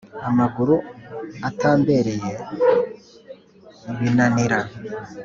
Amaguru 0.29 0.75
atambereye 1.49 2.31
ibinanira 3.91 4.59